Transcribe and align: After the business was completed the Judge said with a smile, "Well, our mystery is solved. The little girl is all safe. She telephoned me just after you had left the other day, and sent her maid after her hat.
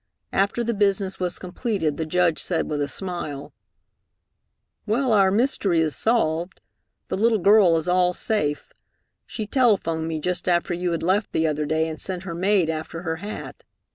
After 0.33 0.63
the 0.63 0.73
business 0.73 1.19
was 1.19 1.37
completed 1.37 1.95
the 1.97 2.07
Judge 2.07 2.41
said 2.41 2.67
with 2.67 2.81
a 2.81 2.87
smile, 2.87 3.53
"Well, 4.87 5.13
our 5.13 5.29
mystery 5.29 5.79
is 5.79 5.95
solved. 5.95 6.59
The 7.09 7.17
little 7.17 7.37
girl 7.37 7.77
is 7.77 7.87
all 7.87 8.11
safe. 8.11 8.71
She 9.27 9.45
telephoned 9.45 10.07
me 10.07 10.19
just 10.19 10.49
after 10.49 10.73
you 10.73 10.89
had 10.91 11.03
left 11.03 11.33
the 11.33 11.45
other 11.45 11.67
day, 11.67 11.87
and 11.87 12.01
sent 12.01 12.23
her 12.23 12.33
maid 12.33 12.67
after 12.67 13.03
her 13.03 13.17
hat. 13.17 13.63